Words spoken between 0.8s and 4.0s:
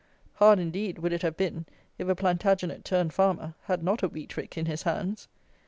would it have been if a Plantagenet, turned farmer, had